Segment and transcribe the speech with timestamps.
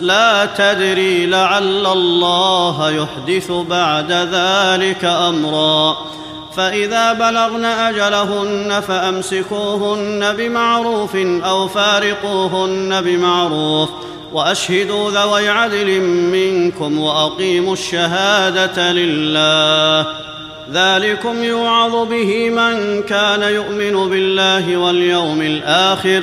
[0.00, 5.96] لا تدري لعل الله يحدث بعد ذلك أمرا.
[6.56, 13.88] فإذا بلغن أجلهن فأمسكوهن بمعروف أو فارقوهن بمعروف
[14.32, 20.06] وأشهدوا ذوي عدل منكم وأقيموا الشهادة لله.
[20.72, 26.22] ذلكم يوعظ به من كان يؤمن بالله واليوم الآخر.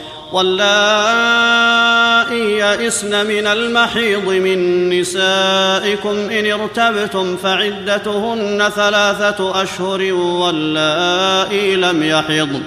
[0.31, 1.91] واللائي
[2.57, 12.61] يئسن من المحيض من نسائكم إن ارتبتم فعدتهن ثلاثة أشهر واللائي لم يحضن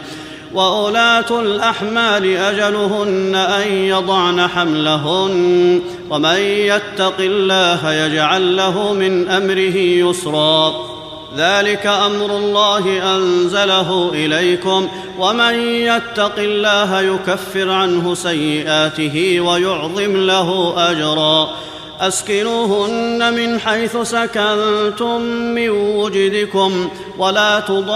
[0.55, 10.94] واولات الأحمال أجلهن أن يضعن حملهن ومن يتق الله يجعل له من أمره يسرا
[11.37, 21.51] ذلك أمر الله أنزله إليكم ومن يتق الله يكفر عنه سيئاته ويعظم له أجرا
[22.01, 27.95] أسكنوهن من حيث سكنتم من وجدكم ولا تضاروهن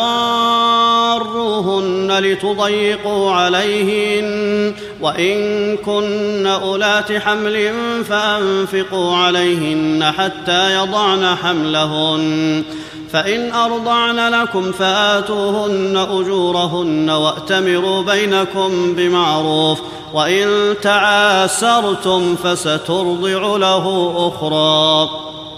[2.19, 7.73] لتضيقوا عليهن وإن كن أولات حمل
[8.09, 12.65] فأنفقوا عليهن حتى يضعن حملهن
[13.13, 19.81] فإن أرضعن لكم فآتوهن أجورهن وأتمروا بينكم بمعروف
[20.15, 25.28] وإن تعاسرتم فسترضع له أخرى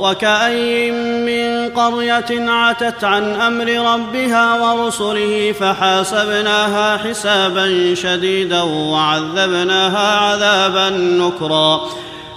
[0.00, 11.80] وكأي من قرية عتت عن أمر ربها ورسله فحاسبناها حسابا شديدا وعذبناها عذابا نكرا.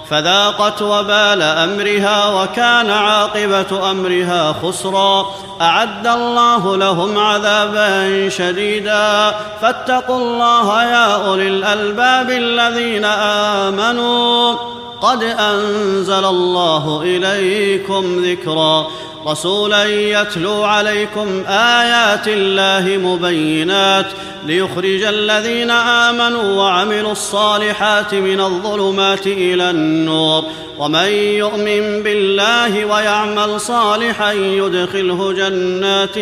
[0.09, 5.25] فذاقت وبال أمرها وكان عاقبة أمرها خسرا.
[5.61, 9.35] أعد الله لهم عذابا شديدا.
[9.61, 14.54] فاتقوا الله يا أولي الألباب الذين آمنوا.
[15.01, 18.87] قد أنزل الله إليكم ذكرا.
[19.27, 24.05] رسولا يتلو عليكم آيات الله مبينات
[24.45, 30.43] ليخرج الذين آمنوا وعملوا الصالحات من الظلمات إلى النور.
[30.79, 36.15] ومن يؤمن بالله ويعمل صالحا يدخله جنات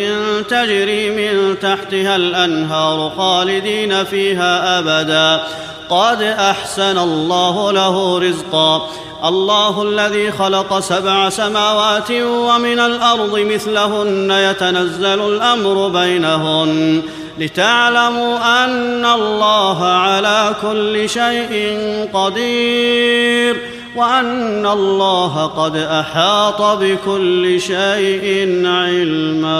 [0.48, 5.44] تجري من تحتها الأنهار خالدين فيها أبدا.
[5.90, 8.88] قد أحسن الله له رزقا.
[9.24, 17.02] الله الذي خلق سبع سماوات ومن الأرض مثلهن يتنزل الأمر بينهن.
[17.38, 21.78] لتعلموا أن الله على كل شيء
[22.14, 29.54] قدير وأن الله قد أحاط بكل شيء علما.